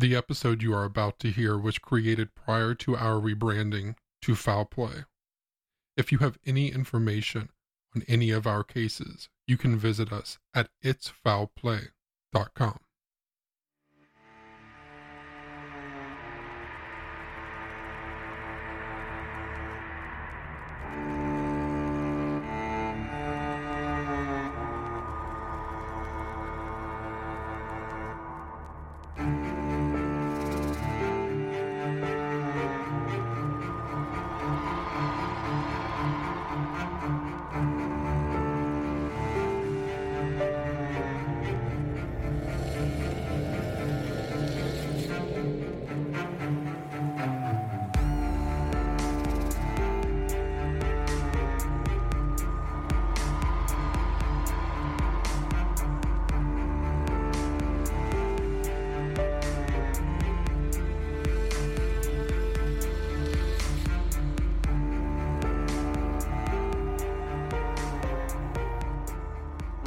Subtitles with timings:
[0.00, 4.64] The episode you are about to hear was created prior to our rebranding to Foul
[4.64, 5.04] Play.
[5.94, 7.50] If you have any information
[7.94, 12.80] on any of our cases, you can visit us at itsfoulplay.com.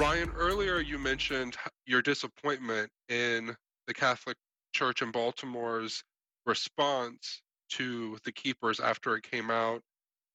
[0.04, 3.56] Ryan, earlier you mentioned your disappointment in
[3.88, 4.36] the Catholic
[4.74, 6.04] Church in Baltimore's
[6.46, 9.80] response to The Keepers after it came out.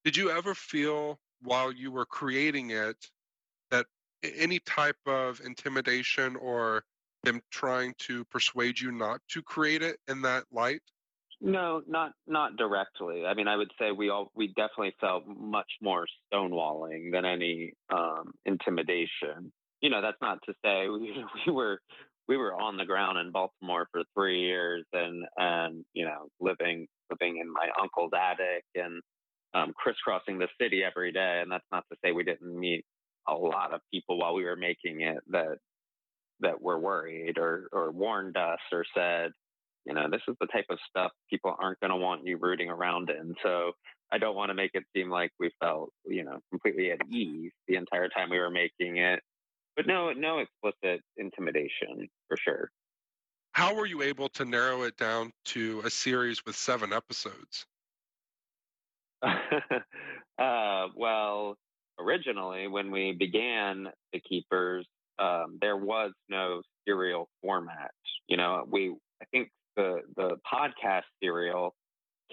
[0.06, 2.96] Did you ever feel while you were creating it
[3.70, 3.84] that
[4.22, 6.82] any type of intimidation or
[7.24, 10.80] them trying to persuade you not to create it in that light?
[11.42, 13.24] No, not not directly.
[13.24, 17.74] I mean, I would say we all we definitely felt much more stonewalling than any
[17.94, 19.52] um, intimidation.
[19.80, 21.80] You know, that's not to say we, we were
[22.28, 26.86] we were on the ground in Baltimore for three years and and you know living
[27.10, 29.02] living in my uncle's attic and
[29.54, 31.40] um, crisscrossing the city every day.
[31.42, 32.84] And that's not to say we didn't meet
[33.26, 35.58] a lot of people while we were making it that
[36.40, 39.32] that were worried or or warned us or said
[39.88, 42.68] you know, this is the type of stuff people aren't going to want you rooting
[42.68, 43.34] around in.
[43.42, 43.72] So
[44.12, 47.52] I don't want to make it seem like we felt, you know, completely at ease
[47.66, 49.20] the entire time we were making it.
[49.78, 52.72] But no, no explicit intimidation for sure.
[53.52, 57.64] How were you able to narrow it down to a series with seven episodes?
[59.22, 61.56] uh, well,
[62.00, 64.84] originally, when we began The Keepers,
[65.20, 67.92] um, there was no serial format.
[68.26, 71.76] You know, we I think the the podcast serial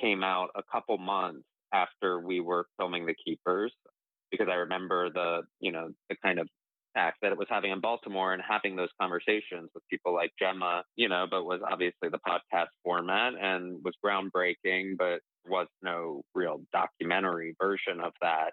[0.01, 3.71] came out a couple months after we were filming The Keepers
[4.31, 6.47] because I remember the you know the kind of
[6.95, 10.83] fact that it was having in Baltimore and having those conversations with people like Gemma,
[10.95, 16.61] you know, but was obviously the podcast format and was groundbreaking, but was no real
[16.73, 18.51] documentary version of that,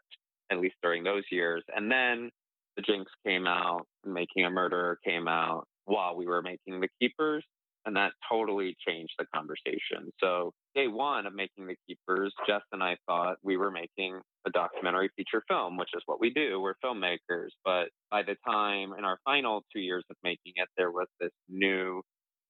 [0.50, 1.62] at least during those years.
[1.74, 2.30] And then
[2.76, 7.44] The Jinx came out, Making a Murderer came out while we were making The Keepers.
[7.84, 10.12] And that totally changed the conversation.
[10.20, 14.50] So, day one of making The Keepers, Jess and I thought we were making a
[14.50, 16.60] documentary feature film, which is what we do.
[16.60, 17.48] We're filmmakers.
[17.64, 21.32] But by the time in our final two years of making it, there was this
[21.48, 22.02] new,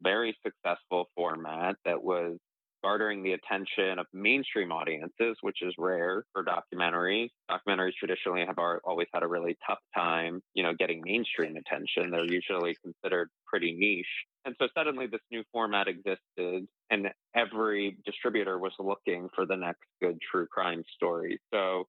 [0.02, 2.36] very successful format that was
[2.82, 7.28] garnering the attention of mainstream audiences, which is rare for documentaries.
[7.50, 12.10] Documentaries traditionally have always had a really tough time, you know, getting mainstream attention.
[12.10, 14.06] They're usually considered pretty niche.
[14.44, 19.82] And so suddenly this new format existed and every distributor was looking for the next
[20.00, 21.38] good true crime story.
[21.52, 21.84] So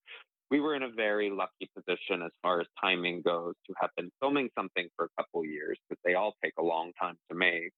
[0.51, 4.11] we were in a very lucky position as far as timing goes to have been
[4.21, 7.71] filming something for a couple years because they all take a long time to make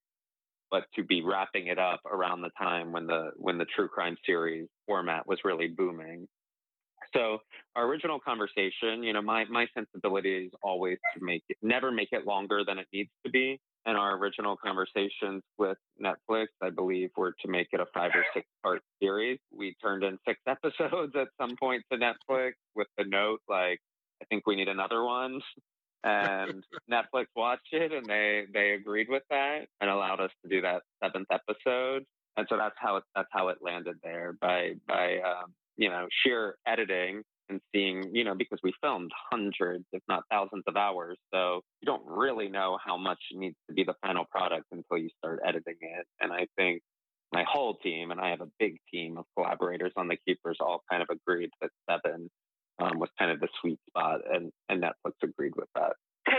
[0.72, 4.18] but to be wrapping it up around the time when the when the true crime
[4.26, 6.28] series format was really booming.
[7.14, 7.40] So
[7.76, 12.10] our original conversation, you know, my my sensibility is always to make it never make
[12.12, 13.60] it longer than it needs to be.
[13.88, 18.26] And our original conversations with Netflix, I believe, were to make it a five or
[18.34, 19.38] six part series.
[19.52, 23.80] We turned in six episodes at some point to Netflix with the note like,
[24.22, 25.40] I think we need another one
[26.04, 30.62] and Netflix watched it and they they agreed with that and allowed us to do
[30.62, 32.04] that seventh episode.
[32.38, 36.08] And so that's how it that's how it landed there by by um, you know
[36.24, 41.16] sheer editing and seeing you know because we filmed hundreds if not thousands of hours
[41.32, 45.10] so you don't really know how much needs to be the final product until you
[45.20, 46.82] start editing it and i think
[47.32, 50.82] my whole team and i have a big team of collaborators on the keepers all
[50.90, 52.30] kind of agreed that seven
[52.80, 55.65] um, was kind of the sweet spot, and, and Netflix agreed with.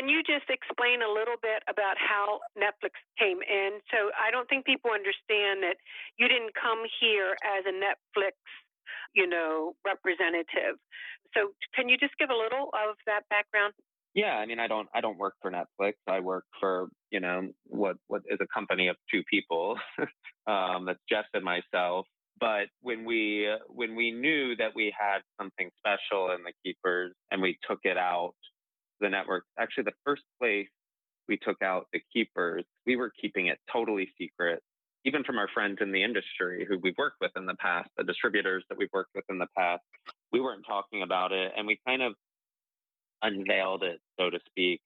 [0.07, 3.83] Can you just explain a little bit about how Netflix came in?
[3.91, 5.83] So I don't think people understand that
[6.17, 8.39] you didn't come here as a Netflix,
[9.17, 10.79] you know, representative.
[11.35, 13.75] So can you just give a little of that background?
[14.15, 15.95] Yeah, I mean, I don't, I don't work for Netflix.
[16.07, 19.75] I work for, you know, what, what is a company of two people.
[20.47, 22.07] um, that's Jess and myself.
[22.39, 27.43] But when we, when we knew that we had something special in the keepers and
[27.43, 28.35] we took it out,
[29.01, 30.69] the network, actually the first place
[31.29, 34.63] we took out the keepers, we were keeping it totally secret,
[35.05, 38.05] even from our friends in the industry who we've worked with in the past, the
[38.05, 39.83] distributors that we've worked with in the past.
[40.33, 41.53] We weren't talking about it.
[41.57, 42.15] And we kind of
[43.23, 44.81] unveiled it, so to speak,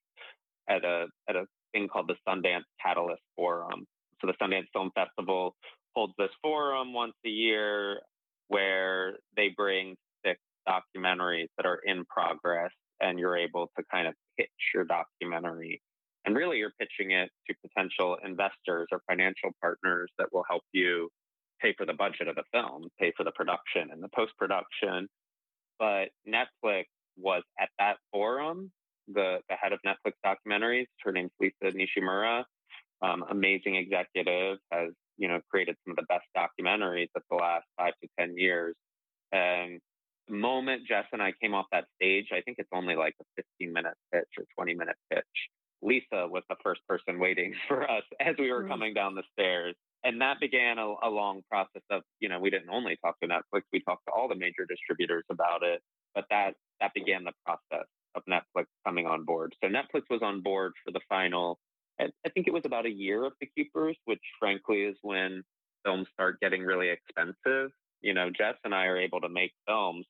[0.68, 3.86] at a at a thing called the Sundance Catalyst Forum.
[4.20, 5.54] So the Sundance Film Festival
[5.94, 8.00] holds this forum once a year
[8.48, 12.70] where they bring six documentaries that are in progress
[13.00, 15.80] and you're able to kind of pitch your documentary.
[16.24, 21.08] And really you're pitching it to potential investors or financial partners that will help you
[21.60, 25.08] pay for the budget of the film, pay for the production and the post production.
[25.78, 26.84] But Netflix
[27.16, 28.70] was at that forum,
[29.08, 30.86] the, the head of Netflix documentaries.
[31.02, 32.44] Her name's Lisa Nishimura,
[33.02, 37.64] um, amazing executive, has you know created some of the best documentaries of the last
[37.78, 38.74] five to ten years.
[39.32, 39.80] And
[40.30, 43.24] moment Jess and I came off that stage, I think it's only like a
[43.60, 45.24] 15 minute pitch or 20 minute pitch.
[45.82, 48.70] Lisa was the first person waiting for us as we were mm-hmm.
[48.70, 49.74] coming down the stairs.
[50.02, 53.28] And that began a, a long process of, you know, we didn't only talk to
[53.28, 55.80] Netflix, we talked to all the major distributors about it.
[56.14, 59.54] But that that began the process of Netflix coming on board.
[59.62, 61.58] So Netflix was on board for the final,
[62.00, 65.42] I think it was about a year of The Keepers, which frankly is when
[65.84, 67.70] films start getting really expensive.
[68.00, 70.06] You know, Jess and I are able to make films,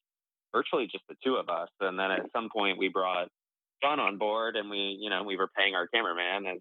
[0.52, 1.69] virtually just the two of us.
[1.81, 3.29] And then at some point we brought
[3.82, 6.58] John on board and we, you know, we were paying our cameraman as,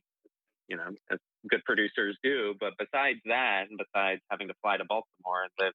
[0.68, 1.20] you know, as
[1.50, 2.54] good producers do.
[2.60, 5.74] But besides that, and besides having to fly to Baltimore and live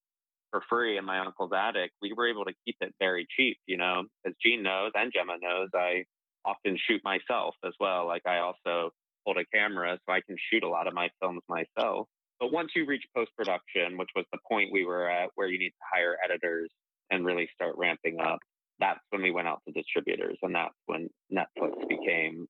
[0.51, 3.59] for free in my uncle's attic, we were able to keep it very cheap.
[3.67, 6.05] You know, as Jean knows and Gemma knows, I
[6.45, 8.07] often shoot myself as well.
[8.07, 8.91] Like I also
[9.25, 12.07] hold a camera, so I can shoot a lot of my films myself.
[12.39, 15.59] But once you reach post production, which was the point we were at, where you
[15.59, 16.71] need to hire editors
[17.11, 18.39] and really start ramping up,
[18.81, 22.47] that's when we went out to distributors, and that's when Netflix became,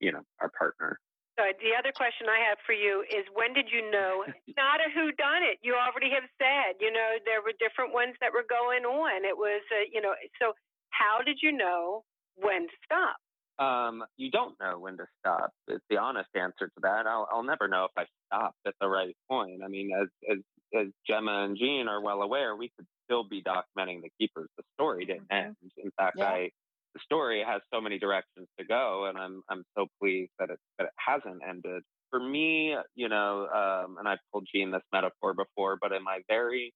[0.00, 0.98] you know, our partner.
[1.38, 4.24] So the other question I have for you is when did you know
[4.56, 5.58] not a who done it?
[5.62, 9.24] You already have said, you know, there were different ones that were going on.
[9.24, 10.52] It was, uh, you know, so
[10.90, 12.04] how did you know
[12.36, 13.16] when to stop?
[13.58, 15.50] Um, you don't know when to stop.
[15.68, 17.06] It's the honest answer to that.
[17.06, 19.60] I'll, I'll never know if I stopped at the right point.
[19.64, 20.38] I mean, as, as,
[20.78, 24.48] as Gemma and Jean are well aware, we could still be documenting the keepers.
[24.56, 25.46] The story didn't mm-hmm.
[25.46, 25.56] end.
[25.76, 26.26] In fact, yeah.
[26.26, 26.50] I
[26.94, 30.58] the story has so many directions to go, and I'm I'm so pleased that it
[30.78, 31.82] that it hasn't ended.
[32.10, 36.18] For me, you know, um, and I've told Jean this metaphor before, but in my
[36.28, 36.74] very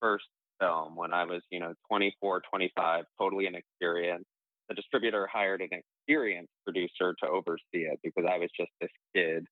[0.00, 0.24] first
[0.58, 4.26] film, when I was you know 24, 25, totally inexperienced,
[4.68, 9.46] the distributor hired an experienced producer to oversee it because I was just this kid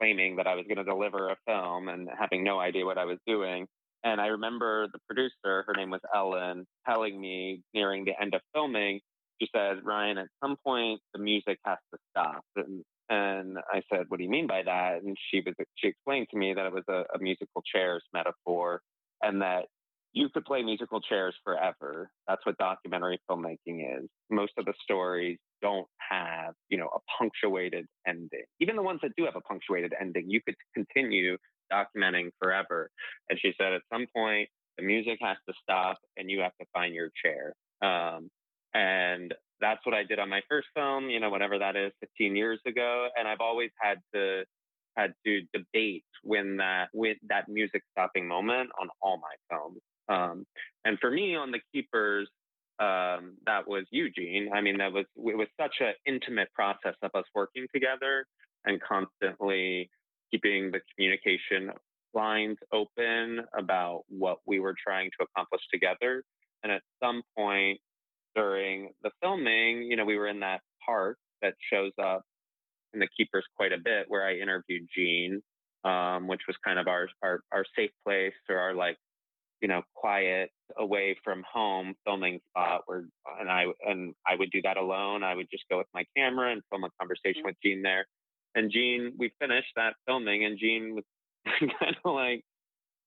[0.00, 3.04] claiming that I was going to deliver a film and having no idea what I
[3.04, 3.66] was doing.
[4.02, 8.40] And I remember the producer, her name was Ellen, telling me nearing the end of
[8.54, 9.00] filming,
[9.40, 12.42] she said, Ryan, at some point the music has to stop.
[12.56, 15.02] And, and I said, what do you mean by that?
[15.02, 18.80] And she was, she explained to me that it was a, a musical chairs metaphor
[19.22, 19.66] and that
[20.12, 22.10] you could play musical chairs forever.
[22.26, 24.08] That's what documentary filmmaking is.
[24.28, 28.44] Most of the stories don't have, you know, a punctuated ending.
[28.60, 31.36] Even the ones that do have a punctuated ending, you could continue
[31.72, 32.90] documenting forever.
[33.28, 34.48] And she said, at some point,
[34.78, 37.54] the music has to stop and you have to find your chair.
[37.82, 38.30] Um,
[38.74, 42.36] and that's what I did on my first film, you know, whatever that is, 15
[42.36, 43.08] years ago.
[43.16, 44.44] And I've always had to
[44.96, 49.80] had to debate when that with that music stopping moment on all my films.
[50.08, 50.44] Um,
[50.84, 52.28] and for me, on the Keepers,
[52.80, 54.50] um, that was Eugene.
[54.52, 58.26] I mean, that was it was such an intimate process of us working together
[58.64, 59.90] and constantly
[60.30, 61.70] keeping the communication
[62.14, 66.22] lines open about what we were trying to accomplish together.
[66.62, 67.78] And at some point,
[68.34, 72.22] during the filming, you know, we were in that park that shows up
[72.92, 75.42] in the keepers quite a bit where I interviewed Jean,
[75.84, 78.96] um, which was kind of our, our, our safe place or our like,
[79.60, 83.04] you know, quiet away from home filming spot where,
[83.38, 85.22] and I, and I would do that alone.
[85.22, 87.46] I would just go with my camera and film a conversation mm-hmm.
[87.46, 88.06] with Jean there.
[88.54, 91.04] And Jean, we finished that filming and Jean was
[91.46, 92.42] kind of like,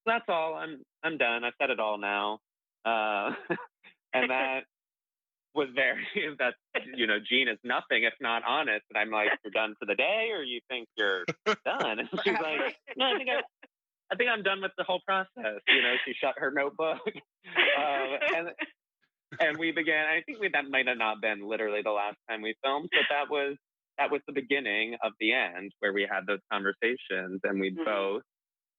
[0.05, 0.55] that's all.
[0.55, 1.43] I'm, I'm done.
[1.43, 2.39] I've said it all now.
[2.85, 3.31] Uh,
[4.13, 4.63] and that,
[5.55, 6.03] was very
[6.39, 6.55] that
[6.95, 9.95] you know Jean is nothing if not honest, and I'm like, you're done for the
[9.95, 11.99] day, or you think you're done?
[11.99, 13.41] And she's like, no, I think I,
[14.11, 15.61] I think I'm done with the whole process.
[15.67, 18.49] You know, she shut her notebook, um, and
[19.39, 20.05] and we began.
[20.05, 23.05] I think we, that might have not been literally the last time we filmed, but
[23.09, 23.57] that was
[23.97, 27.83] that was the beginning of the end where we had those conversations and we mm-hmm.
[27.83, 28.23] both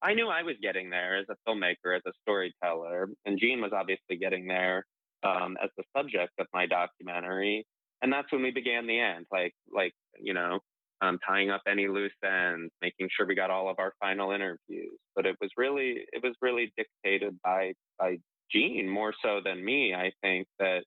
[0.01, 3.71] I knew I was getting there as a filmmaker, as a storyteller, and Jean was
[3.73, 4.85] obviously getting there
[5.23, 7.65] um, as the subject of my documentary.
[8.01, 10.59] And that's when we began the end, like like you know,
[11.01, 14.99] um, tying up any loose ends, making sure we got all of our final interviews.
[15.15, 18.17] But it was really it was really dictated by by
[18.51, 19.95] Jean more so than me.
[19.95, 20.83] I think that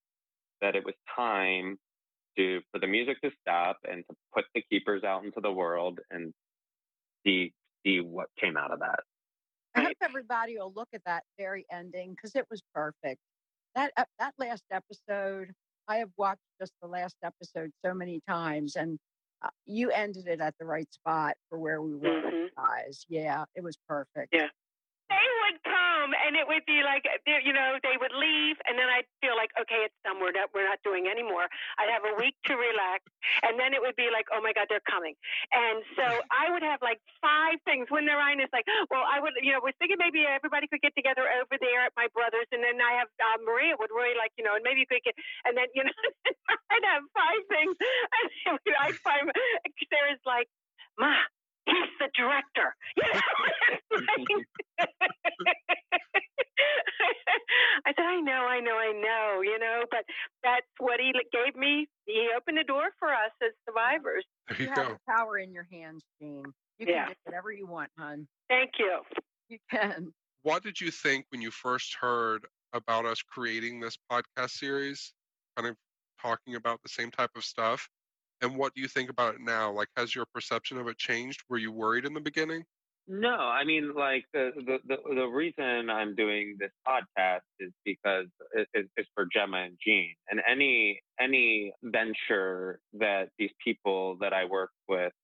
[0.60, 1.76] that it was time
[2.38, 5.98] to for the music to stop and to put the keepers out into the world
[6.10, 6.32] and
[7.26, 7.52] see
[7.84, 9.00] see what came out of that.
[9.74, 13.20] I hope everybody will look at that very ending because it was perfect.
[13.74, 15.52] That uh, that last episode,
[15.86, 18.98] I have watched just the last episode so many times, and
[19.42, 22.46] uh, you ended it at the right spot for where we were, mm-hmm.
[22.56, 23.04] guys.
[23.08, 24.28] Yeah, it was perfect.
[24.32, 24.48] Yeah,
[25.10, 28.88] they would come and it would be like you know they would leave and then
[28.92, 30.18] i'd feel like okay it's done.
[30.18, 31.46] We're not we're not doing anymore
[31.78, 33.04] i'd have a week to relax
[33.44, 35.14] and then it would be like oh my god they're coming.
[35.52, 37.86] And so i would have like five things.
[37.88, 40.82] When they're on it's like well i would you know was thinking maybe everybody could
[40.82, 44.14] get together over there at my brother's and then i have uh, maria would really
[44.18, 45.96] like you know and maybe you could get and then you know
[46.72, 47.74] i'd have five things.
[48.48, 49.30] And i'd find
[49.90, 50.48] there's like
[50.98, 51.14] ma
[51.68, 52.74] he's the director.
[57.86, 60.04] I said, I know, I know, I know, you know, but
[60.42, 61.86] that's what he gave me.
[62.06, 64.24] He opened the door for us as survivors.
[64.48, 66.44] There you, you have power in your hands, Jean.
[66.78, 67.08] You can yeah.
[67.24, 68.26] whatever you want, hon.
[68.48, 69.00] Thank you.
[69.48, 70.12] You can.
[70.42, 75.12] What did you think when you first heard about us creating this podcast series,
[75.56, 75.76] kind of
[76.20, 77.88] talking about the same type of stuff?
[78.40, 79.72] And what do you think about it now?
[79.72, 81.42] Like, has your perception of it changed?
[81.48, 82.64] Were you worried in the beginning?
[83.10, 88.26] No, I mean, like the the the, the reason I'm doing this podcast is because
[88.52, 94.44] it, it's for Gemma and Jean, and any any venture that these people that I
[94.44, 95.14] work with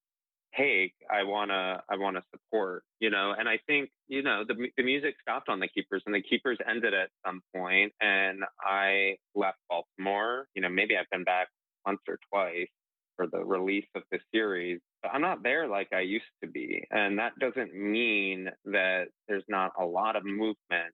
[0.56, 3.34] take, I wanna I wanna support, you know.
[3.38, 6.56] And I think you know the the music stopped on the Keepers, and the Keepers
[6.66, 10.46] ended at some point, and I left Baltimore.
[10.54, 11.48] You know, maybe I've been back
[11.84, 12.70] once or twice,
[13.16, 14.80] for the release of the series,
[15.10, 16.84] I'm not there like I used to be.
[16.90, 20.92] And that doesn't mean that there's not a lot of movement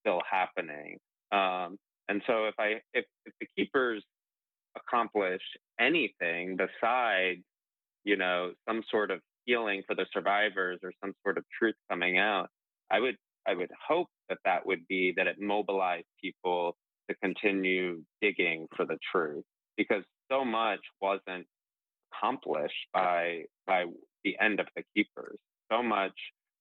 [0.00, 0.98] still happening.
[1.32, 1.78] Um,
[2.08, 4.02] and so if I if, if the keepers
[4.76, 5.42] accomplish
[5.78, 7.42] anything besides,
[8.04, 12.18] you know, some sort of healing for the survivors or some sort of truth coming
[12.18, 12.48] out,
[12.90, 16.76] I would I would hope that that would be that it mobilized people
[17.08, 19.44] to continue digging for the truth
[19.76, 21.46] because so much wasn't
[22.12, 23.84] accomplished by by
[24.24, 25.38] the end of the keepers.
[25.70, 26.14] So much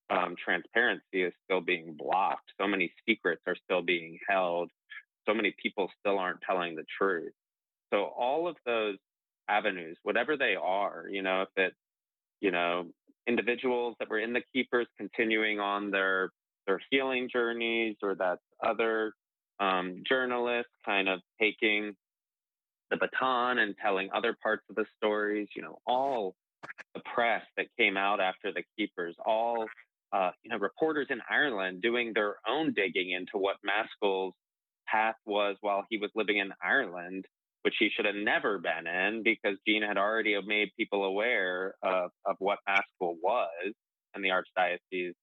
[0.10, 2.52] um, transparency is still being blocked.
[2.60, 4.70] So many secrets are still being held.
[5.26, 7.34] So many people still aren't telling the truth.
[7.94, 8.98] So all of those
[9.50, 11.74] avenues, whatever they are, you know, if it,
[12.40, 12.88] you know
[13.28, 16.32] individuals that were in the keepers continuing on their
[16.66, 19.14] their healing journeys, or that other
[19.60, 21.96] um, journalists kind of taking
[22.89, 26.36] the baton and telling other parts of the stories, you know, all
[26.96, 29.65] the press that came out after the keepers, all
[30.13, 34.34] uh, you know, reporters in Ireland doing their own digging into what Maskell's
[34.88, 37.25] path was while he was living in Ireland,
[37.63, 42.12] which he should have never been in because Gene had already made people aware of,
[42.25, 43.74] of what Maskell was,
[44.13, 45.13] and the archdiocese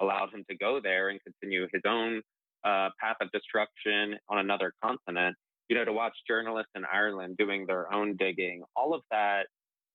[0.00, 2.20] allowed him to go there and continue his own
[2.64, 5.36] uh, path of destruction on another continent
[5.68, 9.46] you know, to watch journalists in Ireland doing their own digging, all of that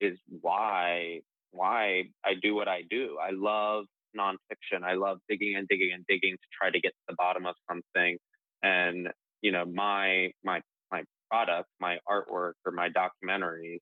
[0.01, 1.21] is why
[1.51, 3.17] why I do what I do.
[3.21, 3.85] I love
[4.17, 4.83] nonfiction.
[4.83, 7.55] I love digging and digging and digging to try to get to the bottom of
[7.69, 8.17] something.
[8.63, 9.09] And
[9.41, 10.61] you know, my my
[10.91, 13.79] my product, my artwork, or my documentaries,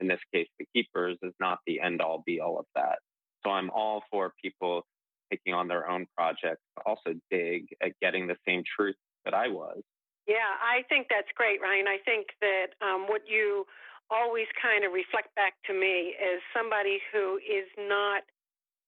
[0.00, 2.98] in this case, The Keepers, is not the end all be all of that.
[3.44, 4.82] So I'm all for people
[5.30, 9.82] taking on their own projects, also dig at getting the same truth that I was.
[10.26, 11.86] Yeah, I think that's great, Ryan.
[11.86, 13.64] I think that um, what you
[14.10, 18.22] always kind of reflect back to me is somebody who is not,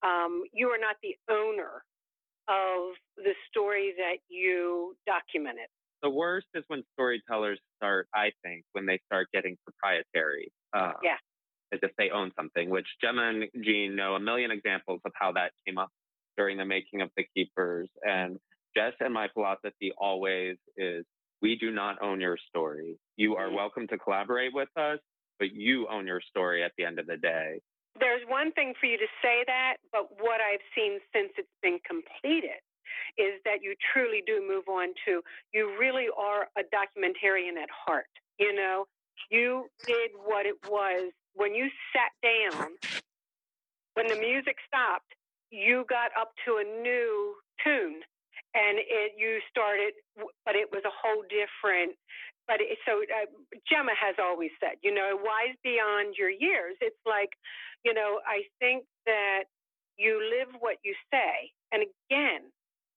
[0.03, 1.83] um, you are not the owner
[2.49, 5.69] of the story that you documented.
[6.03, 10.51] The worst is when storytellers start, I think, when they start getting proprietary.
[10.73, 11.19] Uh, yeah.
[11.73, 15.33] As if they own something, which Gemma and Jean know a million examples of how
[15.33, 15.91] that came up
[16.37, 17.89] during the making of The Keepers.
[18.03, 18.39] And
[18.75, 21.05] Jess and my philosophy always is
[21.41, 22.99] we do not own your story.
[23.17, 23.57] You are mm-hmm.
[23.57, 24.99] welcome to collaborate with us,
[25.39, 27.61] but you own your story at the end of the day.
[27.99, 31.79] There's one thing for you to say that, but what I've seen since it's been
[31.87, 32.63] completed
[33.17, 35.21] is that you truly do move on to
[35.53, 38.07] you really are a documentarian at heart.
[38.39, 38.87] You know,
[39.31, 42.69] you did what it was when you sat down,
[43.95, 45.15] when the music stopped,
[45.51, 48.01] you got up to a new tune
[48.59, 49.95] and it you started
[50.45, 51.95] but it was a whole different
[52.49, 53.29] but it, so uh,
[53.71, 56.75] Gemma has always said, you know, wise beyond your years.
[56.81, 57.29] It's like,
[57.85, 59.45] you know, I think that
[59.99, 61.53] you live what you say.
[61.71, 62.49] And again,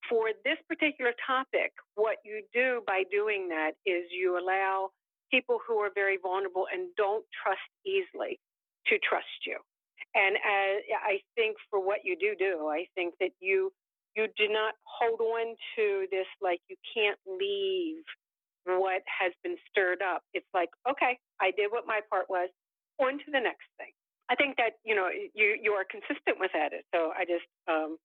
[0.09, 4.89] for this particular topic, what you do by doing that is you allow
[5.29, 8.39] people who are very vulnerable and don't trust easily
[8.87, 9.59] to trust you.
[10.15, 13.71] And as, I think for what you do do, I think that you
[14.15, 18.03] you do not hold on to this like you can't leave
[18.65, 20.21] what has been stirred up.
[20.33, 22.49] It's like, okay, I did what my part was.
[22.99, 23.89] On to the next thing.
[24.29, 26.71] I think that you know you you are consistent with that.
[26.93, 27.97] So I just um,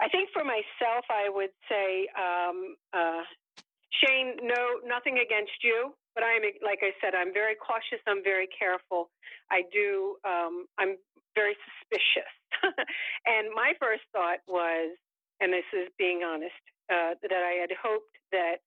[0.00, 3.22] I think for myself, I would say um, uh,
[4.00, 8.00] Shane, no, nothing against you, but I'm like I said, I'm very cautious.
[8.08, 9.10] I'm very careful.
[9.50, 10.16] I do.
[10.24, 10.96] Um, I'm
[11.34, 12.32] very suspicious.
[13.26, 14.96] and my first thought was,
[15.42, 18.62] and this is being honest, uh, that I had hoped that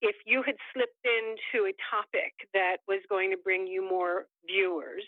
[0.00, 5.02] if you had slipped into a topic that was going to bring you more viewers,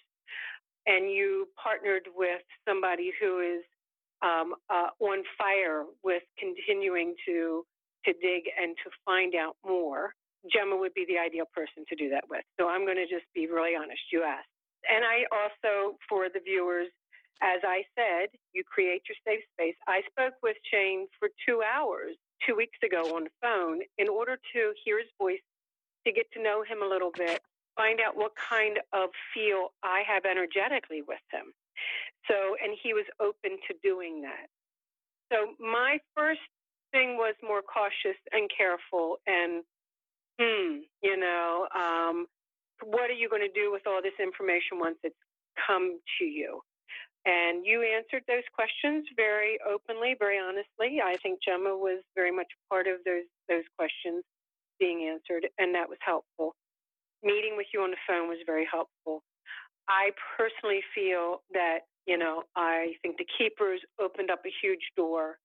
[0.87, 3.63] and you partnered with somebody who is
[4.23, 7.65] um, uh, on fire with continuing to
[8.07, 10.15] to dig and to find out more,
[10.47, 12.47] Gemma would be the ideal person to do that with.
[12.59, 13.99] So I'm going to just be really honest.
[14.13, 14.47] You asked.
[14.87, 16.87] And I also, for the viewers,
[17.43, 19.77] as I said, you create your safe space.
[19.87, 22.17] I spoke with Shane for two hours
[22.47, 25.41] two weeks ago on the phone in order to hear his voice,
[26.07, 27.41] to get to know him a little bit,
[27.77, 31.53] find out what kind of feel I have energetically with him.
[32.29, 34.47] So, and he was open to doing that.
[35.33, 36.41] So, my first
[36.93, 39.63] thing was more cautious and careful and
[40.41, 42.27] hmm, you know, um,
[42.85, 45.17] what are you going to do with all this information once it's
[45.67, 46.61] come to you?
[47.27, 51.01] And you answered those questions very openly, very honestly.
[51.03, 54.23] I think Gemma was very much part of those those questions
[54.79, 56.55] being answered, and that was helpful.
[57.25, 59.23] Meeting with you on the phone was very helpful.
[59.89, 65.39] I personally feel that, you know, I think the keepers opened up a huge door,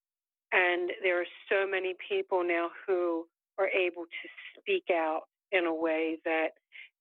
[0.51, 3.25] and there are so many people now who
[3.57, 6.49] are able to speak out in a way that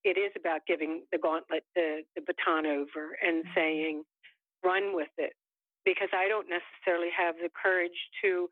[0.04, 3.54] it is about giving the gauntlet, the, the baton over, and mm-hmm.
[3.54, 4.02] saying,
[4.64, 5.32] run with it,
[5.84, 8.48] because I don't necessarily have the courage to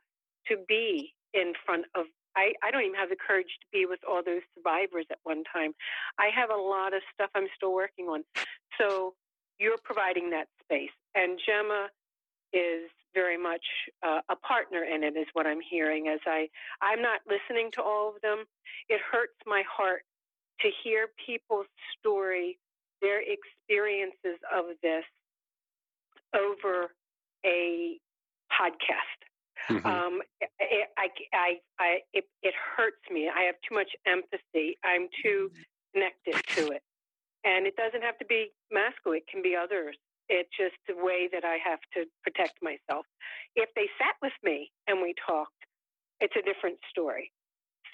[0.49, 2.07] to be in front of.
[2.37, 5.42] I, I don't even have the courage to be with all those survivors at one
[5.53, 5.73] time.
[6.18, 8.23] I have a lot of stuff I'm still working on.
[8.79, 9.14] So
[9.59, 10.94] you're providing that space.
[11.16, 11.88] And Gemma
[12.53, 13.64] is very much
[14.07, 16.49] uh, a partner in it is what i'm hearing as i
[16.81, 18.44] i'm not listening to all of them
[18.88, 20.03] it hurts my heart
[20.61, 21.66] to hear people's
[21.99, 22.59] story
[23.01, 25.05] their experiences of this
[26.34, 26.88] over
[27.44, 27.98] a
[28.52, 29.20] podcast
[29.70, 29.86] mm-hmm.
[29.86, 35.08] um, it, I, I, I, it, it hurts me i have too much empathy i'm
[35.22, 35.50] too
[35.94, 36.82] connected to it
[37.44, 39.96] and it doesn't have to be Maskell it can be others
[40.28, 43.08] it's just the way that I have to protect myself.
[43.56, 45.56] If they sat with me and we talked,
[46.20, 47.32] it's a different story.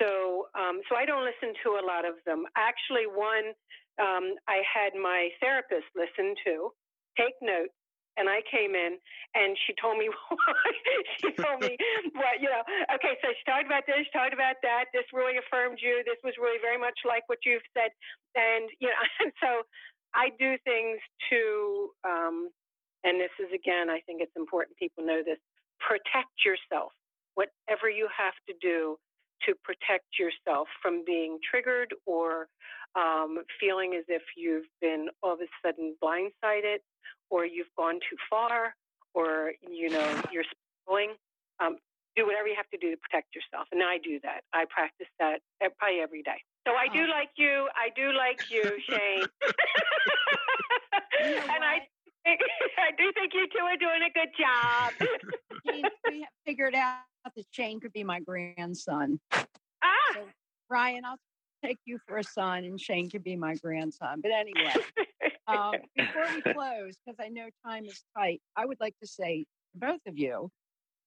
[0.02, 2.42] So, um, so I don't listen to a lot of them.
[2.58, 3.54] Actually, one
[4.02, 6.74] um, I had my therapist listen to,
[7.14, 7.78] take notes,
[8.16, 8.98] and I came in
[9.34, 10.08] and she told me
[11.20, 11.76] she told me
[12.14, 12.62] what you know.
[12.94, 14.90] Okay, so she talked about this, she talked about that.
[14.94, 16.02] This really affirmed you.
[16.06, 17.90] This was really very much like what you've said,
[18.34, 19.02] and you know.
[19.24, 19.64] And so
[20.12, 21.00] I do things
[21.30, 22.50] to, um,
[23.04, 25.40] and this is again, I think it's important people know this
[25.80, 26.92] protect yourself.
[27.34, 28.96] Whatever you have to do
[29.46, 32.48] to protect yourself from being triggered or
[32.94, 36.78] um, feeling as if you've been all of a sudden blindsided
[37.30, 38.74] or you've gone too far
[39.14, 40.44] or you know you're
[40.84, 41.14] spilling.
[41.60, 41.78] Um,
[42.16, 44.42] do whatever you have to do to protect yourself, and I do that.
[44.52, 45.40] I practice that
[45.78, 46.38] probably every day.
[46.66, 47.68] So I do like you.
[47.74, 49.26] I do like you, Shane.
[51.20, 51.80] you know and I
[52.24, 52.40] think,
[52.78, 54.92] I do think you two are doing a good job.
[56.10, 59.20] we have figured out that Shane could be my grandson.
[59.32, 59.44] Ah.
[60.14, 60.20] So,
[60.70, 61.18] Ryan, I'll
[61.64, 64.20] take you for a son, and Shane could be my grandson.
[64.22, 64.74] But anyway,
[65.46, 69.44] um, before we close, because I know time is tight, I would like to say
[69.72, 70.50] to both of you,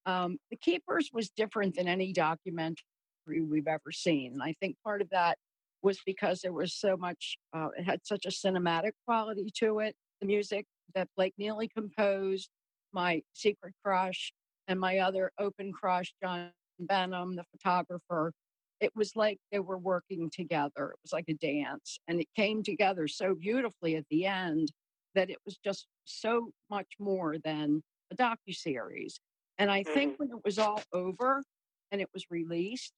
[0.06, 2.84] um, The Keepers was different than any documentary
[3.28, 4.34] we've ever seen.
[4.34, 5.38] And I think part of that
[5.82, 9.96] was because there was so much, uh, it had such a cinematic quality to it.
[10.22, 12.50] The music that Blake Neely composed,
[12.94, 14.32] my secret crush,
[14.68, 18.34] and my other open crush, John Benham, the photographer,
[18.80, 20.92] it was like they were working together.
[20.92, 24.72] It was like a dance, and it came together so beautifully at the end
[25.16, 29.20] that it was just so much more than a docu series.
[29.58, 30.24] And I think Mm-hmm.
[30.24, 31.44] when it was all over
[31.92, 32.94] and it was released,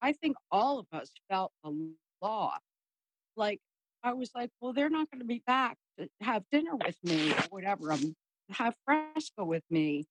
[0.00, 1.70] I think all of us felt a
[2.22, 2.60] lot.
[3.36, 3.60] Like
[4.04, 7.32] I was like, well, they're not going to be back to have dinner with me
[7.32, 7.92] or whatever.
[7.92, 8.14] Um,
[8.50, 10.06] have fresco with me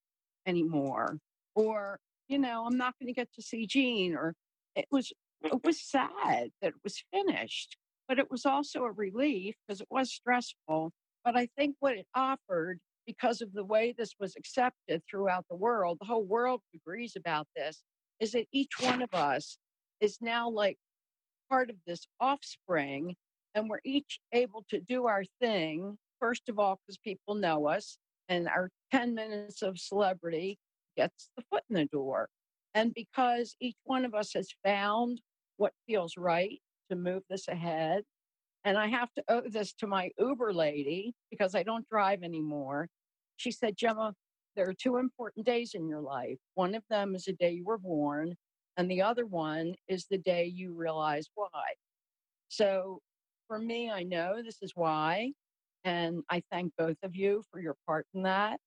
[0.45, 1.17] anymore,
[1.55, 4.15] or you know, I'm not going to get to see Jean.
[4.15, 4.33] Or
[4.77, 5.11] it was
[5.43, 5.55] mm-hmm.
[5.55, 7.75] it was sad that it was finished,
[8.07, 10.91] but it was also a relief because it was stressful.
[11.25, 15.57] But I think what it offered, because of the way this was accepted throughout the
[15.57, 17.83] world, the whole world agrees about this,
[18.19, 19.57] is that each one of us
[19.99, 20.77] is now like
[21.49, 23.15] part of this offspring
[23.55, 27.97] and we're each able to do our thing first of all because people know us
[28.29, 30.57] and our 10 minutes of celebrity
[30.97, 32.27] gets the foot in the door
[32.77, 35.21] and because each one of us has found
[35.57, 36.59] what feels right
[36.89, 38.03] to move this ahead
[38.65, 42.87] and i have to owe this to my uber lady because i don't drive anymore
[43.37, 44.13] she said gemma
[44.55, 47.65] there are two important days in your life one of them is the day you
[47.65, 48.35] were born
[48.77, 51.73] and the other one is the day you realize why.
[52.47, 53.01] So
[53.47, 55.31] for me, I know this is why.
[55.83, 58.59] And I thank both of you for your part in that.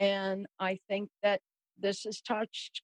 [0.00, 1.40] And I think that
[1.78, 2.82] this has touched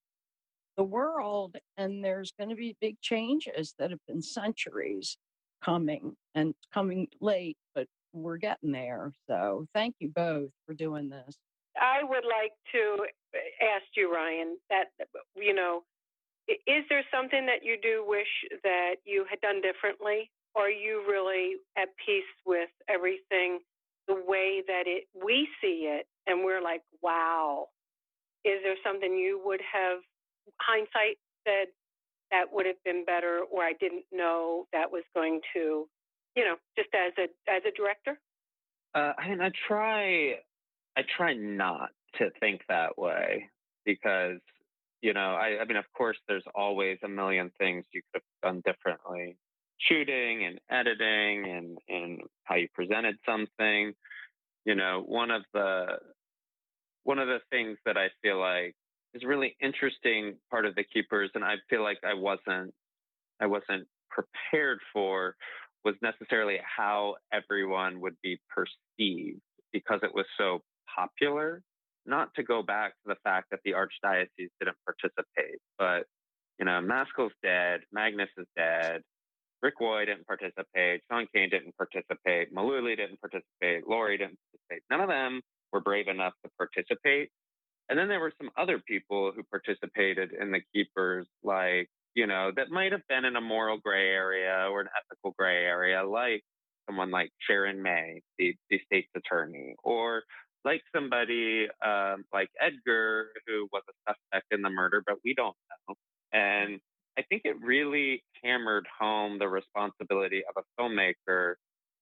[0.77, 5.17] the world, and there's going to be big changes that have been centuries
[5.63, 9.13] coming and coming late, but we're getting there.
[9.27, 11.37] So thank you both for doing this.
[11.79, 14.85] I would like to eh, ask you, Ryan, that
[15.35, 15.83] you know,
[16.47, 18.27] is there something that you do wish
[18.63, 23.59] that you had done differently, are you really at peace with everything
[24.07, 27.67] the way that it we see it, and we're like, wow?
[28.43, 29.99] Is there something you would have
[30.59, 31.67] hindsight said
[32.31, 35.87] that would have been better, or I didn't know that was going to,
[36.35, 38.19] you know, just as a as a director?
[38.93, 40.35] Uh, I mean, I try,
[40.97, 43.49] I try not to think that way
[43.85, 44.39] because,
[45.01, 48.53] you know, I, I mean, of course, there's always a million things you could have
[48.53, 49.37] done differently,
[49.77, 53.93] shooting and editing and and how you presented something.
[54.65, 55.97] You know, one of the
[57.03, 58.75] one of the things that I feel like
[59.13, 62.73] is really interesting part of the keepers, and I feel like I wasn't,
[63.39, 65.35] I wasn't prepared for
[65.83, 69.41] was necessarily how everyone would be perceived
[69.73, 70.61] because it was so
[70.95, 71.63] popular.
[72.05, 76.05] Not to go back to the fact that the archdiocese didn't participate, but
[76.59, 79.01] you know, Maskell's dead, Magnus is dead,
[79.61, 84.83] Rick Woy didn't participate, Sean Kane didn't participate, Maluli didn't participate, Lori didn't participate.
[84.89, 87.29] None of them were brave enough to participate.
[87.91, 92.51] And then there were some other people who participated in the keepers, like you know,
[92.55, 96.43] that might have been in a moral gray area or an ethical gray area, like
[96.87, 100.23] someone like Sharon May, the, the state's attorney, or
[100.65, 105.55] like somebody um, like Edgar, who was a suspect in the murder, but we don't
[105.89, 105.95] know.
[106.33, 106.79] And
[107.17, 111.55] I think it really hammered home the responsibility of a filmmaker,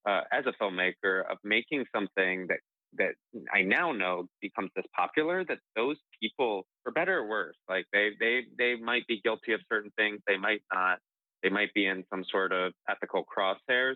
[0.08, 2.60] uh, as a filmmaker, of making something that
[2.98, 3.14] that
[3.54, 8.12] I now know becomes this popular that those people, for better or worse, like they
[8.20, 11.00] they they might be guilty of certain things, they might not,
[11.44, 13.96] they might be in some sort of ethical crosshairs,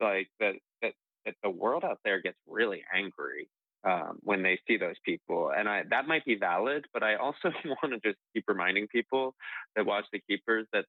[0.00, 0.92] like that that
[1.24, 3.48] that the world out there gets really angry
[3.84, 7.50] um, when they see those people, and I that might be valid, but I also
[7.64, 9.34] want to just keep reminding people
[9.76, 10.84] that watch the keepers that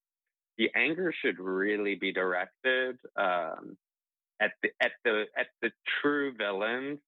[0.57, 3.77] the anger should really be directed um,
[4.41, 6.99] at the at the at the true villains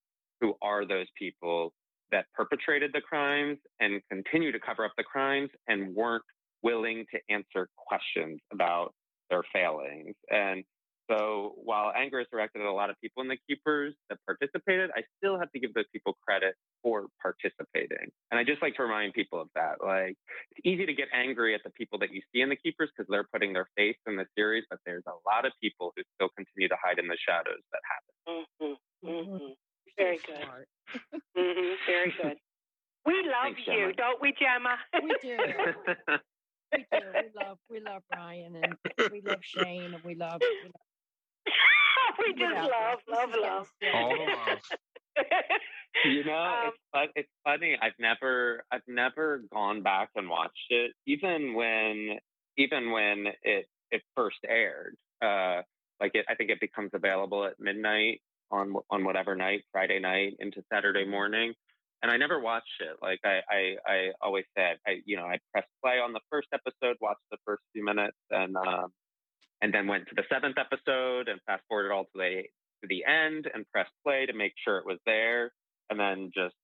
[0.42, 1.74] who are those people
[2.12, 6.24] that perpetrated the crimes and continue to cover up the crimes and weren't
[6.64, 8.94] willing to answer questions about
[9.30, 10.16] their failings.
[10.30, 10.64] And
[11.10, 14.92] so while anger is directed at a lot of people in the keepers that participated,
[14.96, 18.12] I still have to give those people credit for participating.
[18.32, 19.80] And I just like to remind people of that.
[19.84, 20.16] Like
[20.52, 23.08] it's easy to get angry at the people that you see in the keepers because
[23.10, 26.30] they're putting their face in the series, but there's a lot of people who still
[26.36, 28.07] continue to hide in the shadows that happen.
[30.26, 30.44] Very good.
[30.46, 30.68] smart.
[31.38, 31.74] Mm-hmm.
[31.86, 32.38] Very good.
[33.06, 33.94] We love Thanks, you, Gemma.
[33.94, 34.78] don't we, Gemma?
[35.04, 35.38] We do.
[36.74, 37.06] We do.
[37.14, 38.76] We love we love Ryan and
[39.12, 40.74] we love Shane and we love, we love
[42.20, 42.68] we just whatever.
[42.68, 43.68] love, love, love.
[43.94, 44.60] All the love.
[46.06, 47.78] you know, Um, it's fun, it's funny.
[47.82, 52.20] I've never I've never gone back and watched it, even when
[52.58, 54.96] even when it it first aired.
[55.22, 55.62] Uh,
[56.02, 60.36] like it, I think it becomes available at midnight on on whatever night, Friday night
[60.40, 61.54] into Saturday morning.
[62.02, 62.98] and I never watched it.
[63.02, 66.48] Like I, I, I always said, I, you know, I pressed play on the first
[66.54, 68.92] episode, watched the first few minutes, and um,
[69.62, 72.44] and then went to the seventh episode and fast forwarded all to the
[72.82, 75.52] to the end and pressed play to make sure it was there,
[75.90, 76.56] and then just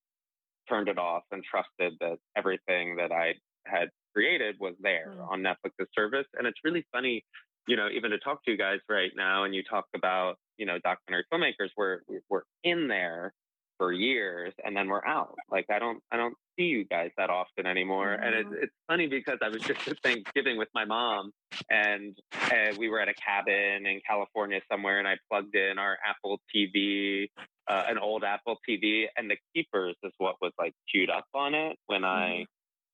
[0.70, 3.34] turned it off and trusted that everything that I
[3.66, 5.30] had created was there mm.
[5.30, 6.28] on Netflix's service.
[6.38, 7.24] And it's really funny,
[7.68, 10.66] you know, even to talk to you guys right now, and you talk about, you
[10.66, 12.00] know, documentary filmmakers, we're
[12.30, 13.34] we're in there
[13.78, 15.36] for years and then we're out.
[15.52, 18.16] Like I don't I don't see you guys that often anymore.
[18.16, 18.24] Mm-hmm.
[18.24, 18.56] And it, mm-hmm.
[18.62, 21.32] it's funny because I was just at Thanksgiving with my mom
[21.70, 25.98] and uh, we were at a cabin in California somewhere and I plugged in our
[26.08, 27.30] Apple TV,
[27.68, 31.54] uh, an old Apple TV and the Keepers is what was like queued up on
[31.54, 32.06] it when mm-hmm.
[32.06, 32.46] I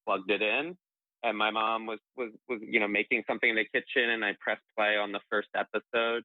[0.08, 0.77] plugged it in.
[1.23, 4.36] And my mom was, was, was, you know, making something in the kitchen and I
[4.39, 6.23] pressed play on the first episode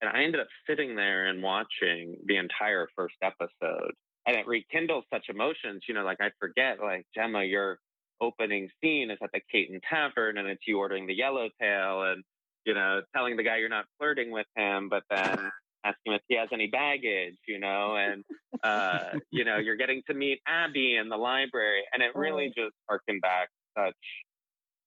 [0.00, 3.92] and I ended up sitting there and watching the entire first episode.
[4.26, 7.78] And it rekindles such emotions, you know, like I forget, like, Gemma, your
[8.20, 12.24] opening scene is at the Caton Tavern and it's you ordering the yellowtail and,
[12.64, 15.50] you know, telling the guy you're not flirting with him, but then
[15.84, 18.24] asking if he has any baggage, you know, and,
[18.64, 21.82] uh, you know, you're getting to meet Abby in the library.
[21.92, 23.94] And it really just harkened back such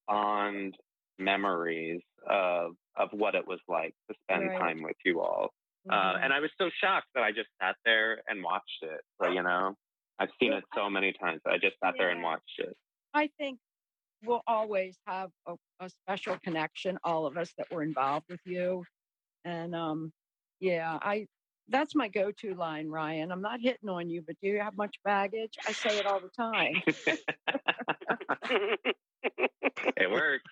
[0.10, 0.76] fond
[1.18, 4.60] memories of of what it was like to spend right.
[4.60, 5.52] time with you all.
[5.90, 6.16] Uh, mm-hmm.
[6.16, 9.02] Uh, and I was so shocked that I just sat there and watched it.
[9.22, 9.76] So, you know,
[10.20, 11.40] I've seen it so many times.
[11.46, 12.04] I just sat yeah.
[12.04, 12.76] there and watched it.
[13.14, 13.60] I think
[14.24, 18.84] we'll always have a, a, special connection, all of us that were involved with you.
[19.46, 20.12] And um,
[20.60, 21.28] yeah, I
[21.70, 23.32] that's my go-to line, Ryan.
[23.32, 25.54] I'm not hitting on you, but do you have much baggage?
[25.68, 26.82] I say it all the time.
[29.24, 30.50] it works.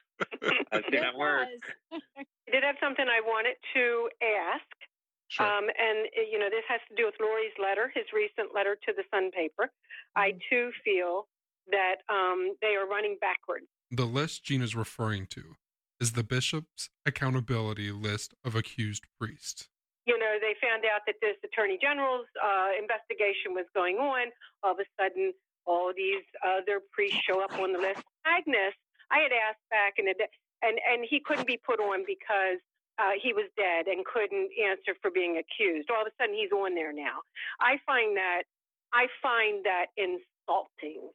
[0.71, 1.47] I've seen it, it work.
[1.91, 4.65] I did have something I wanted to ask.
[5.29, 5.45] Sure.
[5.45, 8.77] Um, and, eh, you know, this has to do with Lori's letter, his recent letter
[8.87, 9.65] to the Sun paper.
[9.65, 10.19] Mm-hmm.
[10.19, 11.27] I too feel
[11.69, 13.67] that um, they are running backwards.
[13.91, 15.55] The list Gina's referring to
[15.99, 19.67] is the bishop's accountability list of accused priests.
[20.05, 24.31] You know, they found out that this attorney general's uh, investigation was going on.
[24.63, 25.33] All of a sudden,
[25.67, 28.01] all these other priests show up on the list.
[28.25, 28.73] Magnus
[29.11, 32.59] I had asked back in the day, and and he couldn't be put on because
[32.99, 35.89] uh, he was dead and couldn't answer for being accused.
[35.91, 37.21] All of a sudden, he's on there now.
[37.59, 38.43] I find that
[38.93, 41.11] I find that insulting.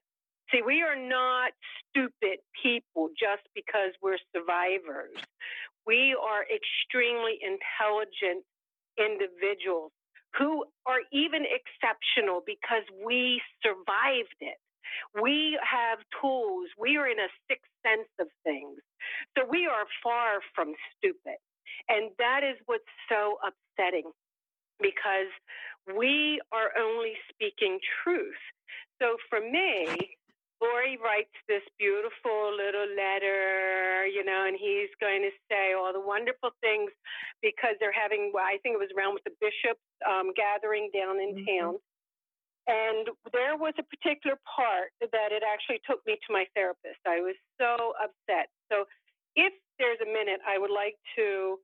[0.50, 1.52] See, we are not
[1.88, 5.16] stupid people just because we're survivors.
[5.86, 8.44] We are extremely intelligent
[9.00, 9.92] individuals
[10.38, 14.58] who are even exceptional because we survived it.
[15.20, 16.68] We have tools.
[16.78, 18.80] We are in a sixth sense of things.
[19.36, 21.40] So we are far from stupid.
[21.88, 24.10] And that is what's so upsetting
[24.80, 25.30] because
[25.96, 28.40] we are only speaking truth.
[29.00, 30.16] So for me,
[30.62, 36.00] Lori writes this beautiful little letter, you know, and he's going to say all the
[36.00, 36.94] wonderful things
[37.42, 41.18] because they're having, well, I think it was around with the bishops um, gathering down
[41.18, 41.50] in mm-hmm.
[41.50, 41.74] town.
[42.70, 47.02] And there was a particular part that it actually took me to my therapist.
[47.02, 48.46] I was so upset.
[48.70, 48.86] So,
[49.34, 51.58] if there's a minute, I would like to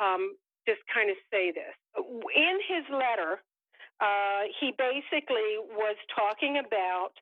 [0.00, 0.32] um,
[0.66, 1.74] just kind of say this.
[2.00, 3.42] In his letter,
[4.00, 7.12] uh, he basically was talking about,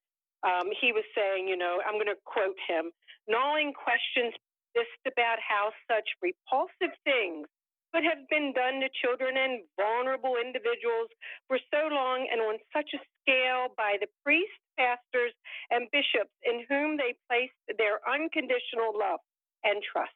[0.46, 2.94] um, he was saying, you know, I'm going to quote him,
[3.26, 4.32] gnawing questions
[4.78, 7.50] just about how such repulsive things
[7.96, 11.08] could have been done to children and vulnerable individuals
[11.48, 15.32] for so long and on such a scale by the priests, pastors,
[15.72, 19.24] and bishops in whom they placed their unconditional love
[19.64, 20.12] and trust.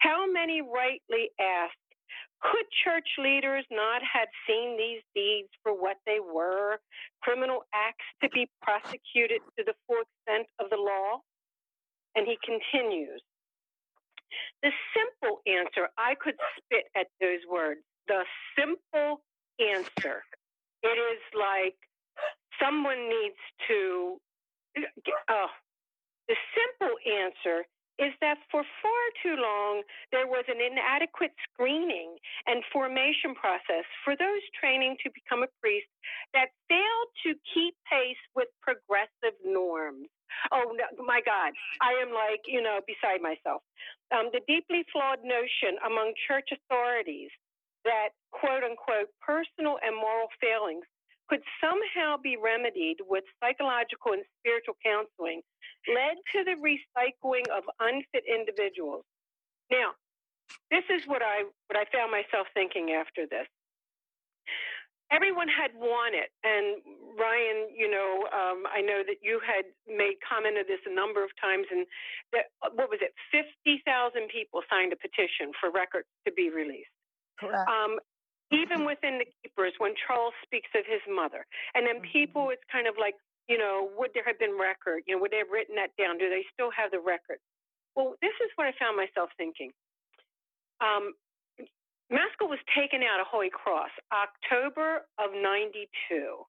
[0.00, 1.76] How many rightly ask,
[2.42, 6.80] could church leaders not have seen these deeds for what they were,
[7.22, 11.20] criminal acts to be prosecuted to the full extent of the law?
[12.16, 13.22] And he continues,
[14.62, 17.80] the simple answer, I could spit at those words.
[18.08, 18.24] The
[18.58, 19.22] simple
[19.60, 20.22] answer.
[20.82, 21.76] It is like
[22.60, 24.16] someone needs to,
[24.78, 24.82] uh,
[25.30, 25.50] oh,
[26.28, 27.66] the simple answer
[28.00, 32.16] is that for far too long there was an inadequate screening
[32.48, 35.88] and formation process for those training to become a priest
[36.32, 40.08] that failed to keep pace with progressive norms.
[40.50, 43.60] Oh no, my God, I am like, you know, beside myself.
[44.14, 47.30] Um, the deeply flawed notion among church authorities
[47.84, 50.86] that quote unquote personal and moral failings
[51.30, 55.42] could somehow be remedied with psychological and spiritual counseling
[55.88, 59.04] led to the recycling of unfit individuals.
[59.70, 59.92] Now,
[60.70, 63.46] this is what I what I found myself thinking after this.
[65.10, 66.30] everyone had won it.
[66.46, 66.80] And
[67.18, 71.22] Ryan, you know, um, I know that you had made comment of this a number
[71.22, 71.84] of times, and
[72.32, 73.12] that what was it?
[73.30, 76.94] Fifty thousand people signed a petition for records to be released.
[77.38, 77.68] Correct.
[77.68, 77.98] Um,
[78.50, 82.90] even within the keepers, when Charles speaks of his mother, and then people, it's kind
[82.90, 83.14] of like,
[83.50, 85.02] you know, would there have been record?
[85.10, 86.22] You know, would they have written that down?
[86.22, 87.42] Do they still have the record?
[87.98, 89.74] Well, this is what I found myself thinking.
[90.78, 91.18] Um,
[92.14, 96.46] Maskell was taken out of Holy Cross October of 92.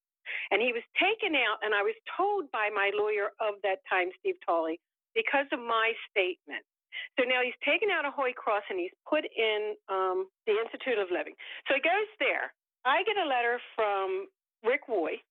[0.53, 4.13] And he was taken out, and I was told by my lawyer of that time,
[4.21, 4.77] Steve Tolley,
[5.17, 6.61] because of my statement.
[7.17, 11.01] So now he's taken out of Holy Cross and he's put in um, the Institute
[11.01, 11.33] of Living.
[11.65, 12.53] So he goes there.
[12.85, 14.27] I get a letter from
[14.61, 15.23] Rick Woy,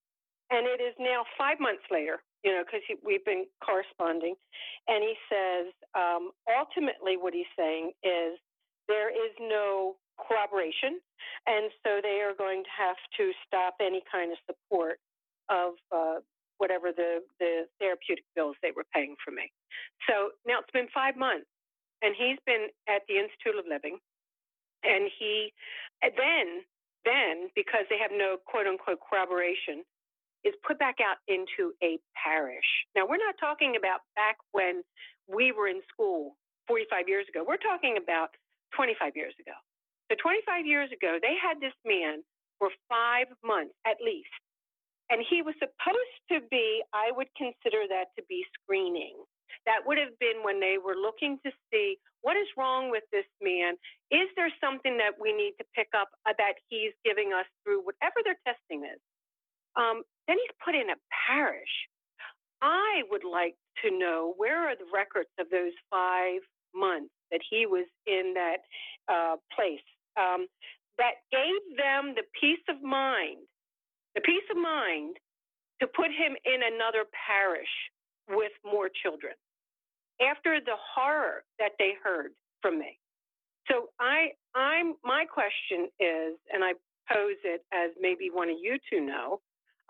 [0.51, 4.35] and it is now five months later, you know, because we've been corresponding.
[4.89, 8.39] And he says, um, ultimately, what he's saying is
[8.89, 10.99] there is no corroboration,
[11.47, 14.99] and so they are going to have to stop any kind of support
[15.49, 16.19] of uh,
[16.59, 19.51] whatever the, the therapeutic bills they were paying for me.
[20.09, 21.49] So now it's been five months,
[22.03, 23.99] and he's been at the Institute of Living,
[24.83, 25.53] and he
[26.03, 26.65] then
[27.05, 29.85] then because they have no quote unquote corroboration
[30.45, 32.87] is put back out into a parish.
[32.97, 34.83] Now we're not talking about back when
[35.29, 37.45] we were in school 45 years ago.
[37.47, 38.31] We're talking about
[38.77, 39.57] 25 years ago.
[40.11, 42.23] So 25 years ago, they had this man
[42.59, 44.31] for five months at least.
[45.11, 49.19] And he was supposed to be, I would consider that to be screening.
[49.67, 53.27] That would have been when they were looking to see what is wrong with this
[53.43, 53.75] man.
[54.15, 57.83] Is there something that we need to pick up uh, that he's giving us through
[57.83, 59.03] whatever their testing is?
[59.75, 61.75] Um, then he's put in a parish.
[62.63, 66.39] I would like to know where are the records of those five
[66.73, 68.63] months that he was in that
[69.11, 69.83] uh, place
[70.17, 70.47] um,
[70.99, 73.43] that gave them the peace of mind,
[74.15, 75.17] the peace of mind
[75.81, 77.75] to put him in another parish
[78.29, 79.33] with more children
[80.21, 82.31] after the horror that they heard
[82.63, 82.99] from me.
[83.67, 86.73] So I, I'm, my question is, and I
[87.11, 89.41] pose it as maybe one of you two know.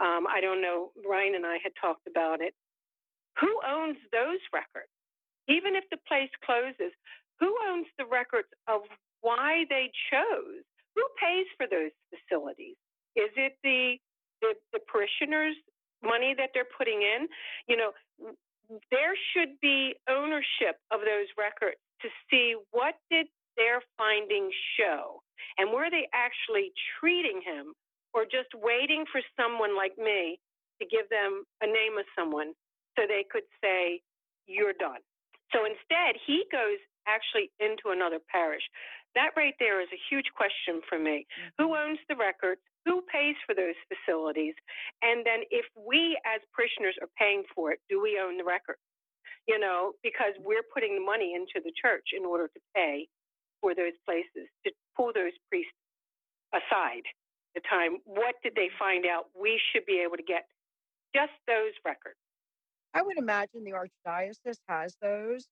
[0.01, 0.91] Um, I don't know.
[1.07, 2.55] Ryan and I had talked about it.
[3.41, 4.91] Who owns those records?
[5.49, 6.93] Even if the place closes,
[7.39, 8.83] who owns the records of
[9.21, 10.65] why they chose.
[10.97, 12.77] Who pays for those facilities?
[13.17, 13.97] Is it the,
[14.41, 15.57] the, the parishioners'
[16.03, 17.29] money that they're putting in?
[17.69, 17.91] You know,
[18.91, 25.23] there should be ownership of those records to see what did their findings show
[25.59, 27.75] and were they actually treating him
[28.15, 30.39] or just waiting for someone like me
[30.81, 32.53] to give them a name of someone
[32.97, 34.01] so they could say
[34.47, 35.01] you're done
[35.53, 38.63] so instead he goes actually into another parish
[39.15, 41.27] that right there is a huge question for me.
[41.27, 41.51] Mm-hmm.
[41.59, 42.61] Who owns the records?
[42.87, 44.55] Who pays for those facilities?
[45.03, 48.81] And then if we as parishioners are paying for it, do we own the records?
[49.49, 53.09] You know, because we're putting the money into the church in order to pay
[53.61, 55.75] for those places, to pull those priests
[56.55, 57.05] aside
[57.55, 57.99] the time.
[58.05, 59.27] What did they find out?
[59.41, 60.47] We should be able to get
[61.15, 62.17] just those records.
[62.95, 65.47] I would imagine the Archdiocese has those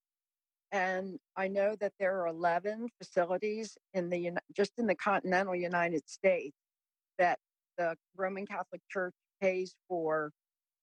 [0.73, 6.09] and I know that there are 11 facilities in the just in the continental United
[6.09, 6.57] States
[7.19, 7.39] that
[7.79, 10.31] the Roman Catholic Church pays for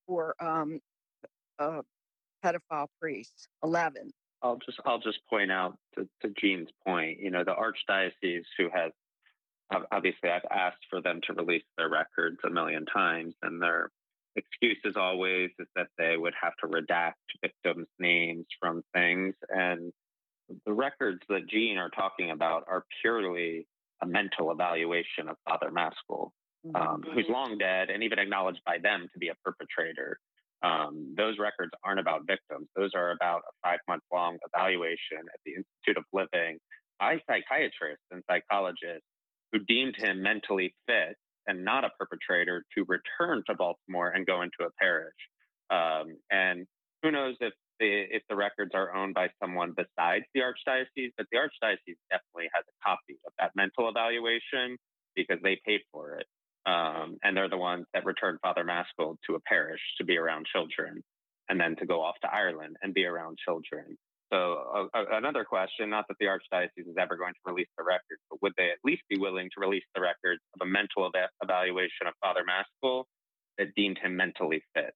[0.07, 0.79] for um,
[1.59, 1.81] uh,
[2.43, 3.47] pedophile priests.
[3.63, 4.11] 11.
[4.41, 7.19] I'll just I'll just point out to, to Jean's point.
[7.19, 8.91] You know, the archdiocese who has
[9.91, 13.89] obviously I've asked for them to release their records a million times, and their
[14.35, 19.33] excuse is always is that they would have to redact victims' names from things.
[19.49, 19.91] And
[20.65, 23.67] the records that Jean are talking about are purely
[24.01, 26.31] a mental evaluation of Father Maskell,
[26.75, 27.11] um, mm-hmm.
[27.11, 30.19] who's long dead and even acknowledged by them to be a perpetrator.
[30.63, 32.67] Um, those records aren't about victims.
[32.75, 36.57] Those are about a five month long evaluation at the Institute of Living
[36.99, 39.05] by psychiatrists and psychologists
[39.51, 41.15] who deemed him mentally fit
[41.47, 45.13] and not a perpetrator to return to Baltimore and go into a parish.
[45.69, 46.65] Um, and
[47.03, 51.27] who knows if the if the records are owned by someone besides the archdiocese, but
[51.31, 54.77] the archdiocese definitely has a copy of that mental evaluation
[55.15, 56.25] because they paid for it.
[56.65, 60.47] Um, and they're the ones that returned Father Maskell to a parish to be around
[60.51, 61.03] children
[61.47, 63.97] and then to go off to Ireland and be around children.
[64.33, 68.21] So uh, another question, not that the archdiocese is ever going to release the records,
[68.29, 71.29] but would they at least be willing to release the records of a mental ev-
[71.43, 73.07] evaluation of Father Maskell
[73.57, 74.93] that deemed him mentally fit?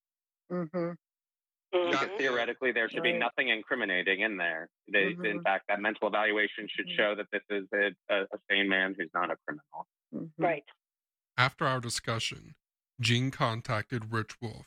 [0.52, 0.92] Mm-hmm.
[1.74, 2.18] Mm-hmm.
[2.18, 3.14] theoretically, there should right.
[3.14, 4.70] be nothing incriminating in there.
[4.92, 5.26] They, mm-hmm.
[5.26, 6.98] In fact, that mental evaluation should mm-hmm.
[6.98, 9.86] show that this is a, a, sane man who's not a criminal.
[10.14, 10.44] Mm-hmm.
[10.44, 10.64] Right.
[11.38, 12.56] After our discussion,
[13.00, 14.64] Jean contacted Rick Woy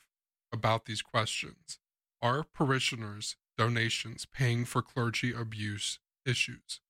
[0.52, 1.80] about these questions.
[2.22, 6.80] Our parishioners' donations paying for clergy abuse issues?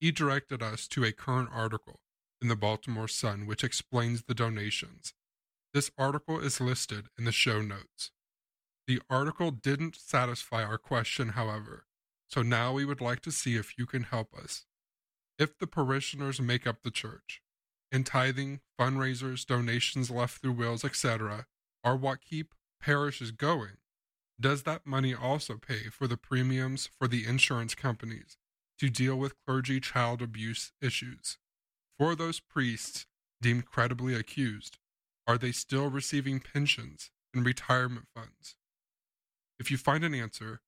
[0.00, 2.00] He directed us to a current article
[2.42, 5.14] in the Baltimore Sun which explains the donations.
[5.72, 8.10] This article is listed in the show notes.
[8.86, 11.86] The article didn't satisfy our question, however,
[12.28, 14.66] so now we would like to see if you can help us.
[15.38, 17.40] If the parishioners make up the church,
[17.90, 21.46] and tithing, fundraisers, donations left through wills, etc.,
[21.82, 23.78] are what keep parishes going,
[24.40, 28.36] does that money also pay for the premiums for the insurance companies
[28.78, 31.38] to deal with clergy child abuse issues?
[31.98, 33.06] For those priests
[33.40, 34.78] deemed credibly accused,
[35.26, 38.56] are they still receiving pensions and retirement funds?
[39.58, 40.60] If you find an answer,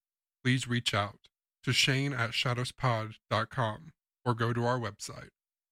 [0.43, 1.27] please reach out
[1.63, 3.91] to Shane at shadowspod.com
[4.25, 5.29] or go to our website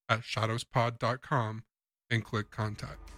[0.10, 1.64] at shadowspod.com
[2.12, 3.12] and click contact.